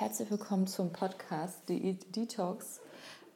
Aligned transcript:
herzlich 0.00 0.30
willkommen 0.30 0.68
zum 0.68 0.92
Podcast 0.92 1.58
The 1.66 1.98
Detox. 2.14 2.80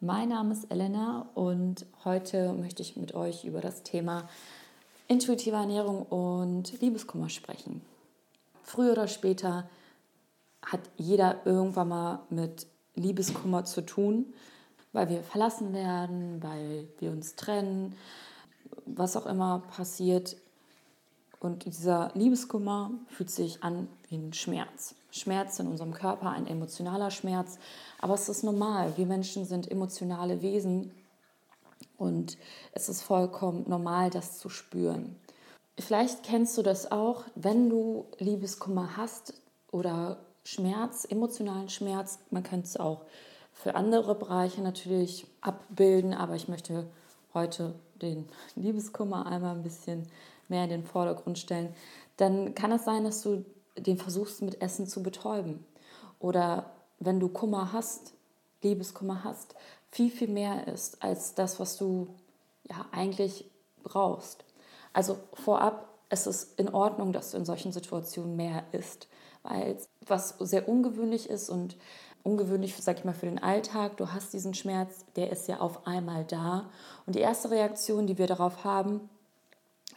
Mein 0.00 0.28
Name 0.28 0.52
ist 0.52 0.70
Elena 0.70 1.28
und 1.34 1.86
heute 2.04 2.52
möchte 2.52 2.82
ich 2.82 2.96
mit 2.96 3.16
euch 3.16 3.44
über 3.44 3.60
das 3.60 3.82
Thema 3.82 4.28
intuitive 5.08 5.56
Ernährung 5.56 6.02
und 6.02 6.80
Liebeskummer 6.80 7.30
sprechen. 7.30 7.82
Früher 8.62 8.92
oder 8.92 9.08
später 9.08 9.68
hat 10.64 10.78
jeder 10.96 11.44
irgendwann 11.44 11.88
mal 11.88 12.20
mit 12.30 12.68
Liebeskummer 12.94 13.64
zu 13.64 13.80
tun, 13.80 14.32
weil 14.92 15.08
wir 15.08 15.24
verlassen 15.24 15.72
werden, 15.72 16.40
weil 16.44 16.86
wir 17.00 17.10
uns 17.10 17.34
trennen, 17.34 17.96
was 18.86 19.16
auch 19.16 19.26
immer 19.26 19.64
passiert. 19.74 20.36
Und 21.42 21.64
dieser 21.64 22.12
Liebeskummer 22.14 22.92
fühlt 23.08 23.28
sich 23.28 23.64
an 23.64 23.88
wie 24.08 24.14
ein 24.14 24.32
Schmerz. 24.32 24.94
Schmerz 25.10 25.58
in 25.58 25.66
unserem 25.66 25.92
Körper, 25.92 26.30
ein 26.30 26.46
emotionaler 26.46 27.10
Schmerz. 27.10 27.58
Aber 27.98 28.14
es 28.14 28.28
ist 28.28 28.44
normal. 28.44 28.92
Wir 28.96 29.06
Menschen 29.06 29.44
sind 29.44 29.68
emotionale 29.68 30.40
Wesen 30.40 30.92
und 31.98 32.38
es 32.70 32.88
ist 32.88 33.02
vollkommen 33.02 33.64
normal, 33.68 34.08
das 34.08 34.38
zu 34.38 34.50
spüren. 34.50 35.16
Vielleicht 35.80 36.22
kennst 36.22 36.56
du 36.58 36.62
das 36.62 36.92
auch, 36.92 37.24
wenn 37.34 37.68
du 37.68 38.06
Liebeskummer 38.20 38.96
hast 38.96 39.34
oder 39.72 40.18
Schmerz, 40.44 41.04
emotionalen 41.10 41.70
Schmerz. 41.70 42.20
Man 42.30 42.44
kann 42.44 42.60
es 42.60 42.76
auch 42.76 43.00
für 43.52 43.74
andere 43.74 44.14
Bereiche 44.14 44.62
natürlich 44.62 45.26
abbilden, 45.40 46.14
aber 46.14 46.36
ich 46.36 46.46
möchte 46.46 46.86
heute 47.34 47.74
den 48.00 48.28
Liebeskummer 48.54 49.26
einmal 49.26 49.56
ein 49.56 49.64
bisschen 49.64 50.06
mehr 50.52 50.64
in 50.64 50.70
den 50.70 50.84
Vordergrund 50.84 51.38
stellen. 51.38 51.74
Dann 52.16 52.54
kann 52.54 52.70
es 52.70 52.84
sein, 52.84 53.02
dass 53.02 53.22
du 53.22 53.44
den 53.76 53.98
versuchst 53.98 54.42
mit 54.42 54.60
Essen 54.62 54.86
zu 54.86 55.02
betäuben. 55.02 55.64
Oder 56.20 56.70
wenn 57.00 57.18
du 57.18 57.28
Kummer 57.28 57.72
hast, 57.72 58.12
Liebeskummer 58.62 59.24
hast, 59.24 59.56
viel, 59.90 60.10
viel 60.10 60.28
mehr 60.28 60.68
ist 60.68 61.02
als 61.02 61.34
das, 61.34 61.58
was 61.58 61.76
du 61.76 62.08
ja 62.68 62.86
eigentlich 62.92 63.50
brauchst. 63.82 64.44
Also 64.92 65.18
vorab, 65.34 65.88
es 66.08 66.26
ist 66.26 66.58
in 66.60 66.68
Ordnung, 66.68 67.12
dass 67.12 67.32
du 67.32 67.38
in 67.38 67.44
solchen 67.44 67.72
Situationen 67.72 68.36
mehr 68.36 68.64
isst, 68.72 69.08
weil 69.42 69.76
was 70.06 70.36
sehr 70.38 70.68
ungewöhnlich 70.68 71.28
ist 71.28 71.50
und 71.50 71.76
ungewöhnlich, 72.22 72.76
sag 72.76 72.98
ich 72.98 73.04
mal, 73.04 73.14
für 73.14 73.26
den 73.26 73.42
Alltag, 73.42 73.96
du 73.96 74.12
hast 74.12 74.32
diesen 74.32 74.54
Schmerz, 74.54 75.04
der 75.16 75.30
ist 75.30 75.48
ja 75.48 75.58
auf 75.60 75.86
einmal 75.86 76.24
da. 76.24 76.70
Und 77.06 77.16
die 77.16 77.20
erste 77.20 77.50
Reaktion, 77.50 78.06
die 78.06 78.18
wir 78.18 78.26
darauf 78.26 78.64
haben, 78.64 79.08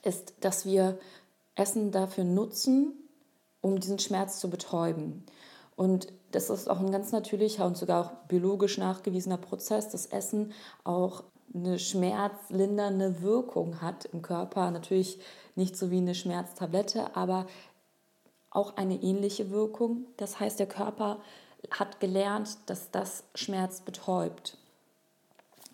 ist, 0.05 0.33
dass 0.41 0.65
wir 0.65 0.97
Essen 1.55 1.91
dafür 1.91 2.23
nutzen, 2.23 2.93
um 3.61 3.79
diesen 3.79 3.99
Schmerz 3.99 4.39
zu 4.39 4.49
betäuben. 4.49 5.25
Und 5.75 6.13
das 6.31 6.49
ist 6.49 6.69
auch 6.69 6.79
ein 6.79 6.91
ganz 6.91 7.11
natürlicher 7.11 7.65
und 7.65 7.77
sogar 7.77 8.05
auch 8.05 8.27
biologisch 8.27 8.77
nachgewiesener 8.77 9.37
Prozess, 9.37 9.89
dass 9.89 10.05
Essen 10.05 10.53
auch 10.83 11.23
eine 11.53 11.79
schmerzlindernde 11.79 13.21
Wirkung 13.21 13.81
hat 13.81 14.05
im 14.05 14.21
Körper. 14.21 14.71
Natürlich 14.71 15.19
nicht 15.55 15.77
so 15.77 15.91
wie 15.91 15.97
eine 15.97 16.15
Schmerztablette, 16.15 17.15
aber 17.15 17.47
auch 18.49 18.77
eine 18.77 19.01
ähnliche 19.01 19.51
Wirkung. 19.51 20.05
Das 20.17 20.39
heißt, 20.39 20.59
der 20.59 20.67
Körper 20.67 21.19
hat 21.71 21.99
gelernt, 21.99 22.57
dass 22.67 22.91
das 22.91 23.23
Schmerz 23.33 23.81
betäubt. 23.81 24.57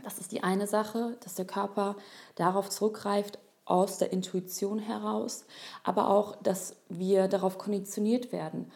Das 0.03 0.17
ist 0.17 0.31
die 0.31 0.43
eine 0.43 0.67
Sache, 0.67 1.17
dass 1.23 1.35
der 1.35 1.45
Körper 1.45 1.95
darauf 2.35 2.69
zurückgreift, 2.69 3.37
aus 3.71 3.97
der 3.97 4.11
Intuition 4.11 4.79
heraus, 4.79 5.45
aber 5.83 6.09
auch, 6.09 6.35
dass 6.43 6.75
wir 6.89 7.29
darauf 7.29 7.57
konditioniert 7.57 8.33
werden, 8.33 8.69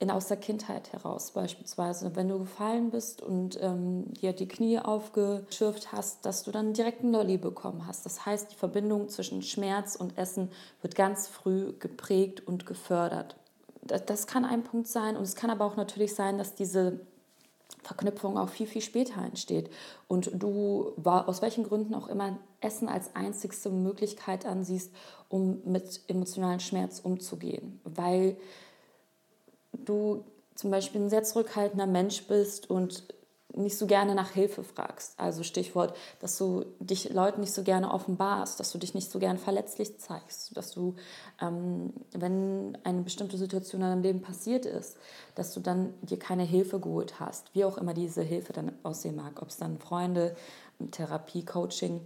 in, 0.00 0.10
aus 0.10 0.28
der 0.28 0.36
Kindheit 0.36 0.92
heraus 0.92 1.32
beispielsweise. 1.32 2.14
Wenn 2.16 2.28
du 2.28 2.38
gefallen 2.38 2.90
bist 2.90 3.20
und 3.20 3.60
ähm, 3.60 4.12
dir 4.14 4.32
die 4.32 4.48
Knie 4.48 4.78
aufgeschürft 4.78 5.92
hast, 5.92 6.24
dass 6.24 6.44
du 6.44 6.50
dann 6.50 6.72
direkt 6.72 7.02
einen 7.02 7.12
Lolli 7.12 7.36
bekommen 7.36 7.86
hast. 7.86 8.06
Das 8.06 8.24
heißt, 8.24 8.52
die 8.52 8.56
Verbindung 8.56 9.08
zwischen 9.08 9.42
Schmerz 9.42 9.96
und 9.96 10.16
Essen 10.16 10.50
wird 10.82 10.94
ganz 10.94 11.28
früh 11.28 11.74
geprägt 11.78 12.46
und 12.46 12.64
gefördert. 12.64 13.36
Das, 13.82 14.06
das 14.06 14.26
kann 14.26 14.44
ein 14.44 14.62
Punkt 14.62 14.86
sein 14.86 15.16
und 15.16 15.24
es 15.24 15.34
kann 15.34 15.50
aber 15.50 15.64
auch 15.64 15.76
natürlich 15.76 16.14
sein, 16.14 16.38
dass 16.38 16.54
diese 16.54 17.00
Verknüpfung 17.82 18.38
auch 18.38 18.48
viel, 18.48 18.66
viel 18.66 18.82
später 18.82 19.22
entsteht. 19.22 19.68
Und 20.06 20.30
du 20.32 20.92
war, 20.96 21.28
aus 21.28 21.42
welchen 21.42 21.64
Gründen 21.64 21.94
auch 21.94 22.08
immer 22.08 22.38
Essen 22.60 22.88
als 22.88 23.14
einzigste 23.14 23.70
Möglichkeit 23.70 24.46
ansiehst, 24.46 24.92
um 25.28 25.60
mit 25.64 26.02
emotionalen 26.08 26.60
Schmerz 26.60 27.00
umzugehen. 27.00 27.80
Weil 27.84 28.36
du 29.72 30.24
zum 30.54 30.70
Beispiel 30.70 31.00
ein 31.00 31.10
sehr 31.10 31.22
zurückhaltender 31.22 31.86
Mensch 31.86 32.26
bist 32.26 32.68
und 32.68 33.04
nicht 33.54 33.78
so 33.78 33.86
gerne 33.86 34.14
nach 34.14 34.30
Hilfe 34.30 34.62
fragst. 34.62 35.18
Also 35.18 35.42
Stichwort, 35.42 35.96
dass 36.20 36.36
du 36.36 36.64
dich 36.80 37.10
Leuten 37.12 37.40
nicht 37.40 37.52
so 37.52 37.62
gerne 37.62 37.92
offenbarst, 37.92 38.60
dass 38.60 38.72
du 38.72 38.78
dich 38.78 38.94
nicht 38.94 39.10
so 39.10 39.18
gerne 39.18 39.38
verletzlich 39.38 39.98
zeigst, 39.98 40.56
dass 40.56 40.70
du, 40.70 40.96
ähm, 41.40 41.92
wenn 42.12 42.76
eine 42.84 43.02
bestimmte 43.02 43.38
Situation 43.38 43.80
in 43.80 43.88
deinem 43.88 44.02
Leben 44.02 44.20
passiert 44.20 44.66
ist, 44.66 44.96
dass 45.34 45.54
du 45.54 45.60
dann 45.60 45.94
dir 46.02 46.18
keine 46.18 46.44
Hilfe 46.44 46.78
geholt 46.78 47.20
hast, 47.20 47.54
wie 47.54 47.64
auch 47.64 47.78
immer 47.78 47.94
diese 47.94 48.22
Hilfe 48.22 48.52
dann 48.52 48.72
aussehen 48.82 49.16
mag, 49.16 49.40
ob 49.40 49.48
es 49.48 49.56
dann 49.56 49.78
Freunde, 49.78 50.36
Therapie, 50.90 51.44
Coaching 51.44 52.00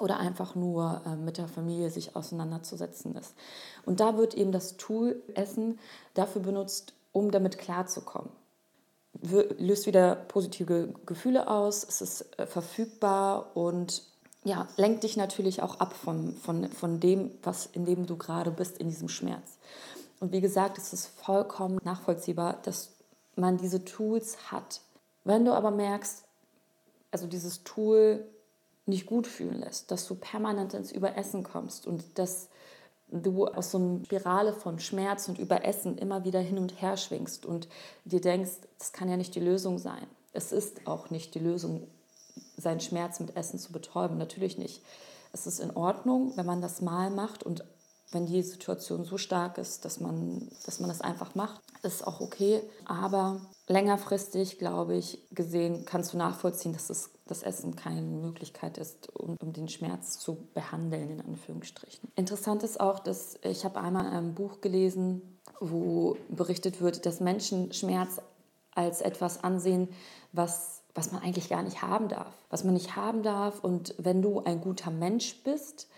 oder 0.00 0.18
einfach 0.18 0.54
nur 0.54 1.02
äh, 1.06 1.16
mit 1.16 1.38
der 1.38 1.48
Familie 1.48 1.90
sich 1.90 2.16
auseinanderzusetzen 2.16 3.14
ist. 3.16 3.34
Und 3.84 4.00
da 4.00 4.16
wird 4.16 4.34
eben 4.34 4.52
das 4.52 4.76
Tool 4.76 5.22
Essen 5.34 5.78
dafür 6.14 6.42
benutzt, 6.42 6.94
um 7.12 7.30
damit 7.30 7.58
klarzukommen 7.58 8.30
löst 9.22 9.86
wieder 9.86 10.14
positive 10.14 10.94
Gefühle 11.06 11.48
aus, 11.48 11.84
es 11.84 12.00
ist 12.00 12.38
äh, 12.38 12.46
verfügbar 12.46 13.56
und 13.56 14.04
ja, 14.42 14.68
lenkt 14.76 15.02
dich 15.02 15.16
natürlich 15.16 15.62
auch 15.62 15.80
ab 15.80 15.92
von, 15.92 16.34
von, 16.36 16.70
von 16.70 16.98
dem, 16.98 17.30
was 17.42 17.66
in 17.66 17.84
dem 17.84 18.06
du 18.06 18.16
gerade 18.16 18.50
bist, 18.50 18.78
in 18.78 18.88
diesem 18.88 19.10
Schmerz. 19.10 19.58
Und 20.18 20.32
wie 20.32 20.40
gesagt, 20.40 20.78
es 20.78 20.92
ist 20.94 21.06
vollkommen 21.06 21.78
nachvollziehbar, 21.84 22.58
dass 22.62 22.92
man 23.36 23.58
diese 23.58 23.84
Tools 23.84 24.50
hat. 24.50 24.80
Wenn 25.24 25.44
du 25.44 25.52
aber 25.52 25.70
merkst, 25.70 26.24
also 27.10 27.26
dieses 27.26 27.64
Tool 27.64 28.24
nicht 28.90 29.06
gut 29.06 29.26
fühlen 29.26 29.60
lässt, 29.60 29.90
dass 29.90 30.06
du 30.06 30.14
permanent 30.14 30.74
ins 30.74 30.92
Überessen 30.92 31.42
kommst 31.42 31.86
und 31.86 32.18
dass 32.18 32.48
du 33.10 33.46
aus 33.46 33.70
so 33.70 33.78
einer 33.78 34.04
Spirale 34.04 34.52
von 34.52 34.78
Schmerz 34.78 35.28
und 35.28 35.38
Überessen 35.38 35.98
immer 35.98 36.24
wieder 36.24 36.40
hin 36.40 36.58
und 36.58 36.80
her 36.80 36.96
schwingst 36.96 37.46
und 37.46 37.68
dir 38.04 38.20
denkst, 38.20 38.58
das 38.78 38.92
kann 38.92 39.08
ja 39.08 39.16
nicht 39.16 39.34
die 39.34 39.40
Lösung 39.40 39.78
sein. 39.78 40.06
Es 40.32 40.52
ist 40.52 40.86
auch 40.86 41.10
nicht 41.10 41.34
die 41.34 41.40
Lösung, 41.40 41.88
seinen 42.56 42.80
Schmerz 42.80 43.18
mit 43.20 43.36
Essen 43.36 43.58
zu 43.58 43.72
betäuben. 43.72 44.18
Natürlich 44.18 44.58
nicht. 44.58 44.82
Es 45.32 45.46
ist 45.46 45.60
in 45.60 45.74
Ordnung, 45.76 46.36
wenn 46.36 46.46
man 46.46 46.60
das 46.60 46.80
mal 46.80 47.10
macht 47.10 47.42
und 47.42 47.64
wenn 48.12 48.26
die 48.26 48.42
Situation 48.42 49.04
so 49.04 49.18
stark 49.18 49.58
ist, 49.58 49.84
dass 49.84 50.00
man, 50.00 50.48
dass 50.66 50.80
man 50.80 50.88
das 50.88 51.00
einfach 51.00 51.34
macht, 51.34 51.60
ist 51.82 52.06
auch 52.06 52.20
okay. 52.20 52.60
Aber 52.84 53.40
längerfristig, 53.68 54.58
glaube 54.58 54.96
ich, 54.96 55.18
gesehen, 55.30 55.84
kannst 55.84 56.12
du 56.12 56.16
nachvollziehen, 56.16 56.72
dass 56.72 56.90
es, 56.90 57.10
das 57.30 57.42
Essen 57.42 57.76
keine 57.76 58.02
Möglichkeit 58.02 58.78
ist, 58.78 59.14
um, 59.16 59.36
um 59.40 59.52
den 59.52 59.68
Schmerz 59.68 60.18
zu 60.18 60.48
behandeln, 60.54 61.10
in 61.10 61.20
Anführungsstrichen. 61.20 62.10
Interessant 62.16 62.62
ist 62.62 62.80
auch, 62.80 62.98
dass 62.98 63.38
ich 63.42 63.64
habe 63.64 63.80
einmal 63.80 64.06
ein 64.06 64.34
Buch 64.34 64.60
gelesen, 64.60 65.38
wo 65.60 66.16
berichtet 66.28 66.80
wird, 66.80 67.06
dass 67.06 67.20
Menschen 67.20 67.72
Schmerz 67.72 68.20
als 68.74 69.00
etwas 69.00 69.42
ansehen, 69.42 69.88
was 70.32 70.80
was 70.94 71.12
man 71.12 71.22
eigentlich 71.22 71.48
gar 71.48 71.62
nicht 71.62 71.82
haben 71.82 72.08
darf, 72.08 72.32
was 72.48 72.64
man 72.64 72.74
nicht 72.74 72.96
haben 72.96 73.22
darf. 73.22 73.62
Und 73.62 73.94
wenn 73.98 74.22
du 74.22 74.40
ein 74.40 74.60
guter 74.60 74.90
Mensch 74.90 75.42
bist, 75.44 75.88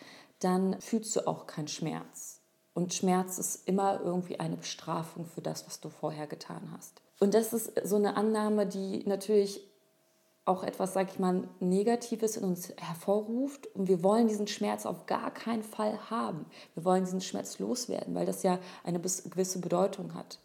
dann 0.41 0.81
fühlst 0.81 1.15
du 1.17 1.27
auch 1.27 1.47
keinen 1.47 1.69
Schmerz. 1.69 2.41
Und 2.75 2.95
Schmerz 2.95 3.39
ist 3.39 3.69
immer 3.69 4.01
irgendwie 4.03 4.41
eine 4.41 4.57
Bestrafung 4.57 5.27
für 5.27 5.43
das, 5.43 5.67
was 5.67 5.81
du 5.81 5.89
vorher 5.89 6.27
getan 6.27 6.73
hast. 6.75 7.03
Und 7.21 7.35
das 7.35 7.53
ist 7.53 7.73
so 7.85 7.97
eine 7.97 8.17
Annahme, 8.17 8.67
die 8.67 9.03
natürlich 9.07 9.61
auch 10.45 10.65
etwas, 10.65 10.93
sag 10.93 11.11
ich 11.13 11.19
mal, 11.19 11.49
Negatives 11.61 12.37
in 12.37 12.45
uns 12.45 12.73
hervorruft. 12.77 13.69
Und 13.75 13.89
wir 13.89 14.03
wollen 14.03 14.29
diesen 14.29 14.49
Schmerz 14.49 14.87
auf 14.87 15.07
gar 15.07 15.33
keinen 15.33 15.63
Fall 15.63 16.11
haben. 16.11 16.47
Wir 16.75 16.85
wollen 16.85 17.05
diesen 17.05 17.21
Schmerz 17.21 17.59
loswerden, 17.59 18.15
weil 18.15 18.27
das 18.27 18.43
ja 18.43 18.59
eine 18.85 18.99
gewisse 19.01 19.61
Bedeutung 19.61 20.15
hat. 20.15 20.39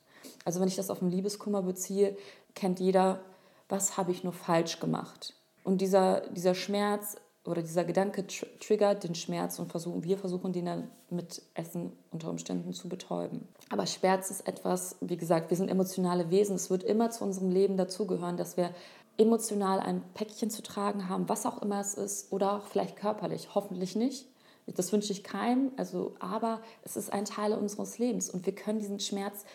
Also 0.45 0.59
wenn 0.59 0.67
ich 0.67 0.75
das 0.75 0.89
auf 0.89 0.99
den 0.99 1.09
Liebeskummer 1.09 1.61
beziehe, 1.61 2.15
kennt 2.53 2.79
jeder, 2.79 3.21
was 3.69 3.97
habe 3.97 4.11
ich 4.11 4.23
nur 4.23 4.33
falsch 4.33 4.79
gemacht. 4.79 5.33
Und 5.63 5.81
dieser, 5.81 6.21
dieser 6.29 6.55
Schmerz 6.55 7.17
oder 7.43 7.61
dieser 7.61 7.85
Gedanke 7.85 8.27
tr 8.27 8.45
triggert 8.59 9.03
den 9.03 9.15
Schmerz 9.15 9.57
und 9.57 9.71
versuchen, 9.71 10.03
wir 10.03 10.17
versuchen 10.17 10.53
den 10.53 10.65
dann 10.65 10.91
mit 11.09 11.41
Essen 11.53 11.93
unter 12.11 12.29
Umständen 12.29 12.73
zu 12.73 12.89
betäuben. 12.89 13.47
Aber 13.69 13.85
Schmerz 13.85 14.29
ist 14.29 14.47
etwas, 14.47 14.97
wie 15.01 15.17
gesagt, 15.17 15.49
wir 15.49 15.57
sind 15.57 15.69
emotionale 15.69 16.29
Wesen. 16.29 16.55
Es 16.55 16.69
wird 16.69 16.83
immer 16.83 17.09
zu 17.09 17.23
unserem 17.23 17.49
Leben 17.49 17.77
dazugehören, 17.77 18.37
dass 18.37 18.57
wir 18.57 18.71
emotional 19.17 19.79
ein 19.79 20.03
Päckchen 20.13 20.49
zu 20.49 20.61
tragen 20.61 21.09
haben, 21.09 21.27
was 21.29 21.45
auch 21.45 21.61
immer 21.61 21.79
es 21.79 21.95
ist, 21.95 22.31
oder 22.31 22.53
auch 22.53 22.67
vielleicht 22.67 22.95
körperlich. 22.95 23.49
Hoffentlich 23.55 23.95
nicht. 23.95 24.27
Das 24.67 24.91
wünsche 24.91 25.13
ich 25.13 25.23
keinem. 25.23 25.71
Also, 25.77 26.15
aber 26.19 26.61
es 26.83 26.97
ist 26.97 27.11
ein 27.11 27.25
Teil 27.25 27.53
unseres 27.53 27.97
Lebens 27.97 28.29
und 28.29 28.45
wir 28.45 28.53
können 28.53 28.79
diesen 28.79 28.99
Schmerz 28.99 29.45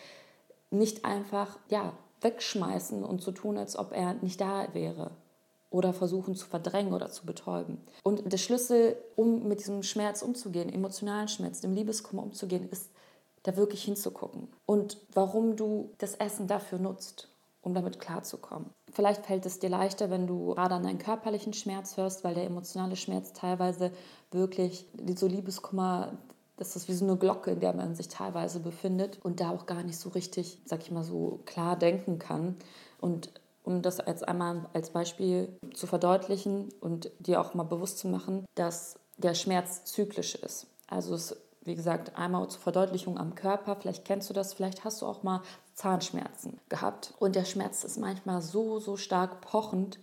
nicht 0.71 1.05
einfach 1.05 1.59
ja, 1.69 1.93
wegschmeißen 2.21 3.03
und 3.03 3.21
zu 3.21 3.31
tun, 3.31 3.57
als 3.57 3.77
ob 3.77 3.91
er 3.91 4.15
nicht 4.15 4.41
da 4.41 4.67
wäre 4.73 5.11
oder 5.69 5.91
versuchen 5.91 6.35
zu 6.35 6.45
verdrängen 6.45 6.93
oder 6.93 7.09
zu 7.09 7.25
betäuben. 7.25 7.81
Und 8.03 8.31
der 8.31 8.37
Schlüssel, 8.37 8.95
um 9.15 9.47
mit 9.47 9.59
diesem 9.59 9.81
Schmerz 9.81 10.21
umzugehen, 10.21 10.71
emotionalen 10.71 11.27
Schmerz, 11.27 11.61
dem 11.61 11.73
Liebeskummer 11.73 12.23
umzugehen, 12.23 12.69
ist, 12.69 12.89
da 13.41 13.57
wirklich 13.57 13.83
hinzugucken. 13.83 14.47
Und 14.65 14.97
warum 15.13 15.55
du 15.55 15.89
das 15.97 16.15
Essen 16.15 16.47
dafür 16.47 16.79
nutzt, 16.79 17.27
um 17.61 17.73
damit 17.73 17.99
klarzukommen. 17.99 18.69
Vielleicht 18.93 19.25
fällt 19.25 19.45
es 19.45 19.59
dir 19.59 19.69
leichter, 19.69 20.09
wenn 20.09 20.27
du 20.27 20.53
gerade 20.53 20.75
an 20.75 20.85
einen 20.85 20.99
körperlichen 20.99 21.53
Schmerz 21.53 21.97
hörst, 21.97 22.23
weil 22.23 22.35
der 22.35 22.45
emotionale 22.45 22.95
Schmerz 22.95 23.33
teilweise 23.33 23.91
wirklich, 24.31 24.85
so 25.15 25.27
Liebeskummer, 25.27 26.17
das 26.57 26.75
ist 26.75 26.87
wie 26.87 26.93
so 26.93 27.05
eine 27.05 27.17
Glocke, 27.17 27.51
in 27.51 27.59
der 27.59 27.73
man 27.73 27.95
sich 27.95 28.07
teilweise 28.07 28.59
befindet 28.59 29.19
und 29.23 29.39
da 29.39 29.49
auch 29.49 29.65
gar 29.65 29.83
nicht 29.83 29.97
so 29.97 30.09
richtig, 30.09 30.61
sag 30.65 30.81
ich 30.81 30.91
mal 30.91 31.03
so, 31.03 31.39
klar 31.45 31.75
denken 31.75 32.19
kann. 32.19 32.55
Und 33.01 33.31
um 33.63 33.81
das 33.81 33.97
jetzt 34.05 34.27
einmal 34.27 34.67
als 34.73 34.91
Beispiel 34.91 35.57
zu 35.73 35.87
verdeutlichen 35.87 36.69
und 36.79 37.11
dir 37.19 37.41
auch 37.41 37.53
mal 37.53 37.63
bewusst 37.63 37.97
zu 37.97 38.07
machen, 38.07 38.45
dass 38.55 38.95
der 39.17 39.33
Schmerz 39.33 39.85
zyklisch 39.85 40.35
ist. 40.35 40.67
Also 40.87 41.15
es, 41.15 41.35
wie 41.65 41.75
gesagt, 41.75 42.17
einmal 42.17 42.47
zur 42.49 42.61
Verdeutlichung 42.61 43.17
am 43.17 43.35
Körper, 43.35 43.75
vielleicht 43.75 44.05
kennst 44.05 44.29
du 44.29 44.33
das, 44.33 44.53
vielleicht 44.53 44.83
hast 44.83 45.01
du 45.01 45.05
auch 45.05 45.23
mal 45.23 45.41
Zahnschmerzen 45.73 46.59
gehabt 46.69 47.13
und 47.19 47.35
der 47.35 47.45
Schmerz 47.45 47.83
ist 47.83 47.97
manchmal 47.97 48.41
so, 48.41 48.79
so 48.79 48.97
stark 48.97 49.41
pochend, 49.41 49.99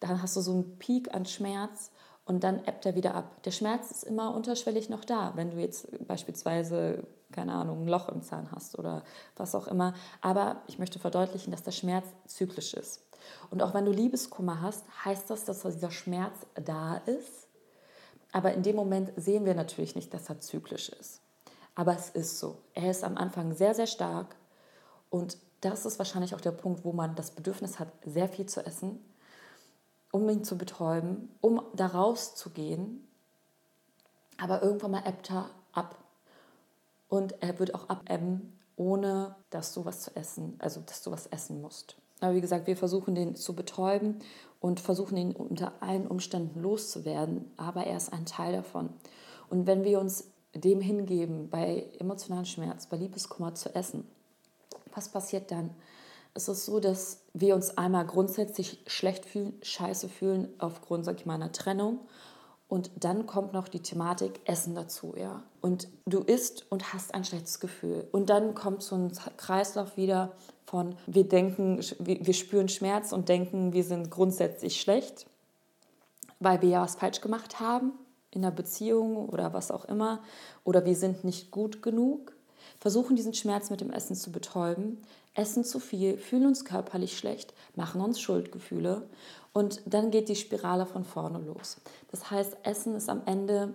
dann 0.00 0.20
hast 0.20 0.36
du 0.36 0.40
so 0.40 0.52
einen 0.52 0.78
Peak 0.78 1.14
an 1.14 1.24
Schmerz 1.26 1.90
und 2.26 2.44
dann 2.44 2.64
ebbt 2.64 2.86
er 2.86 2.94
wieder 2.94 3.14
ab. 3.14 3.42
Der 3.44 3.50
Schmerz 3.50 3.90
ist 3.90 4.04
immer 4.04 4.34
unterschwellig 4.34 4.88
noch 4.88 5.04
da, 5.04 5.32
wenn 5.34 5.50
du 5.50 5.58
jetzt 5.58 5.88
beispielsweise 6.06 7.04
keine 7.34 7.52
Ahnung, 7.52 7.82
ein 7.82 7.88
Loch 7.88 8.08
im 8.08 8.22
Zahn 8.22 8.50
hast 8.52 8.78
oder 8.78 9.02
was 9.36 9.54
auch 9.54 9.66
immer. 9.66 9.94
Aber 10.20 10.62
ich 10.68 10.78
möchte 10.78 11.00
verdeutlichen, 11.00 11.50
dass 11.50 11.64
der 11.64 11.72
Schmerz 11.72 12.06
zyklisch 12.26 12.74
ist. 12.74 13.02
Und 13.50 13.62
auch 13.62 13.74
wenn 13.74 13.84
du 13.84 13.90
Liebeskummer 13.90 14.60
hast, 14.60 14.84
heißt 15.04 15.28
das, 15.30 15.44
dass 15.44 15.62
dieser 15.62 15.90
Schmerz 15.90 16.34
da 16.54 16.96
ist. 17.06 17.43
Aber 18.34 18.52
in 18.52 18.64
dem 18.64 18.74
Moment 18.74 19.12
sehen 19.14 19.44
wir 19.44 19.54
natürlich 19.54 19.94
nicht, 19.94 20.12
dass 20.12 20.28
er 20.28 20.40
zyklisch 20.40 20.88
ist. 20.88 21.20
Aber 21.76 21.94
es 21.94 22.10
ist 22.10 22.40
so. 22.40 22.58
Er 22.74 22.90
ist 22.90 23.04
am 23.04 23.16
Anfang 23.16 23.54
sehr, 23.54 23.74
sehr 23.74 23.86
stark. 23.86 24.34
Und 25.08 25.38
das 25.60 25.86
ist 25.86 25.98
wahrscheinlich 25.98 26.34
auch 26.34 26.40
der 26.40 26.50
Punkt, 26.50 26.84
wo 26.84 26.92
man 26.92 27.14
das 27.14 27.30
Bedürfnis 27.30 27.78
hat, 27.78 27.92
sehr 28.04 28.28
viel 28.28 28.46
zu 28.46 28.66
essen, 28.66 28.98
um 30.10 30.28
ihn 30.28 30.42
zu 30.42 30.58
betäuben, 30.58 31.32
um 31.40 31.62
da 31.74 31.86
rauszugehen. 31.86 33.06
Aber 34.36 34.62
irgendwann 34.62 34.90
mal 34.90 35.06
ebbt 35.06 35.30
er 35.30 35.48
ab. 35.72 35.96
Und 37.08 37.40
er 37.40 37.56
wird 37.60 37.72
auch 37.72 37.88
abebben, 37.88 38.58
ohne 38.74 39.36
dass 39.50 39.72
du 39.74 39.84
was 39.84 40.00
zu 40.00 40.16
essen, 40.16 40.56
also 40.58 40.80
dass 40.80 41.04
du 41.04 41.12
was 41.12 41.28
essen 41.28 41.60
musst. 41.60 41.98
Aber 42.24 42.34
wie 42.34 42.40
gesagt, 42.40 42.66
wir 42.66 42.76
versuchen 42.76 43.14
den 43.14 43.36
zu 43.36 43.54
betäuben 43.54 44.18
und 44.58 44.80
versuchen 44.80 45.18
ihn 45.18 45.32
unter 45.32 45.74
allen 45.82 46.06
Umständen 46.06 46.62
loszuwerden, 46.62 47.52
aber 47.58 47.84
er 47.84 47.98
ist 47.98 48.14
ein 48.14 48.24
Teil 48.24 48.54
davon. 48.54 48.88
Und 49.50 49.66
wenn 49.66 49.84
wir 49.84 50.00
uns 50.00 50.30
dem 50.54 50.80
hingeben, 50.80 51.50
bei 51.50 51.86
emotionalen 51.98 52.46
Schmerz, 52.46 52.86
bei 52.86 52.96
Liebeskummer 52.96 53.54
zu 53.54 53.74
essen, 53.74 54.08
was 54.94 55.10
passiert 55.10 55.50
dann? 55.50 55.68
Es 56.32 56.48
ist 56.48 56.64
so, 56.64 56.80
dass 56.80 57.20
wir 57.34 57.54
uns 57.54 57.76
einmal 57.76 58.06
grundsätzlich 58.06 58.82
schlecht 58.86 59.26
fühlen, 59.26 59.52
scheiße 59.60 60.08
fühlen 60.08 60.48
aufgrund, 60.56 61.04
sag 61.04 61.16
ich 61.16 61.26
mal, 61.26 61.34
einer 61.34 61.52
Trennung 61.52 61.98
und 62.74 62.90
dann 62.98 63.24
kommt 63.26 63.52
noch 63.52 63.68
die 63.68 63.78
Thematik 63.78 64.40
Essen 64.46 64.74
dazu, 64.74 65.14
ja. 65.16 65.44
Und 65.60 65.86
du 66.06 66.18
isst 66.18 66.66
und 66.72 66.92
hast 66.92 67.14
ein 67.14 67.24
schlechtes 67.24 67.60
Gefühl. 67.60 68.08
Und 68.10 68.30
dann 68.30 68.56
kommt 68.56 68.82
so 68.82 68.96
ein 68.96 69.12
Kreislauf 69.36 69.96
wieder 69.96 70.32
von, 70.66 70.96
wir 71.06 71.22
denken, 71.28 71.78
wir 72.00 72.34
spüren 72.34 72.68
Schmerz 72.68 73.12
und 73.12 73.28
denken, 73.28 73.72
wir 73.74 73.84
sind 73.84 74.10
grundsätzlich 74.10 74.80
schlecht, 74.80 75.26
weil 76.40 76.62
wir 76.62 76.68
ja 76.68 76.82
was 76.82 76.96
falsch 76.96 77.20
gemacht 77.20 77.60
haben 77.60 77.92
in 78.32 78.42
der 78.42 78.50
Beziehung 78.50 79.28
oder 79.28 79.52
was 79.52 79.70
auch 79.70 79.84
immer. 79.84 80.18
Oder 80.64 80.84
wir 80.84 80.96
sind 80.96 81.22
nicht 81.22 81.52
gut 81.52 81.80
genug. 81.80 82.33
Versuchen 82.84 83.16
diesen 83.16 83.32
Schmerz 83.32 83.70
mit 83.70 83.80
dem 83.80 83.88
Essen 83.88 84.14
zu 84.14 84.30
betäuben, 84.30 84.98
essen 85.32 85.64
zu 85.64 85.80
viel, 85.80 86.18
fühlen 86.18 86.44
uns 86.44 86.66
körperlich 86.66 87.16
schlecht, 87.16 87.54
machen 87.76 88.02
uns 88.02 88.20
Schuldgefühle 88.20 89.08
und 89.54 89.80
dann 89.86 90.10
geht 90.10 90.28
die 90.28 90.36
Spirale 90.36 90.84
von 90.84 91.02
vorne 91.02 91.38
los. 91.38 91.78
Das 92.10 92.30
heißt, 92.30 92.58
Essen 92.62 92.94
ist 92.94 93.08
am 93.08 93.22
Ende 93.24 93.72